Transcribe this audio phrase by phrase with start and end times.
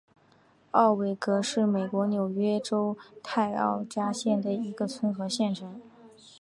[0.71, 5.79] 奥韦戈是美国纽约州泰奥加县的一个村和县城。